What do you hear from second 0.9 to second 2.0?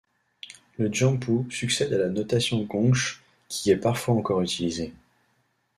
Jianpu succède à